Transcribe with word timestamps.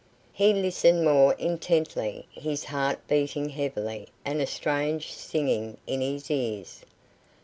He 0.33 0.51
listened 0.51 1.05
more 1.05 1.33
intently, 1.33 2.25
his 2.31 2.63
heart 2.63 3.07
beating 3.07 3.49
heavily, 3.49 4.07
and 4.25 4.41
a 4.41 4.47
strange 4.47 5.13
singing 5.13 5.77
in 5.85 6.01
his 6.01 6.31
ears. 6.31 6.81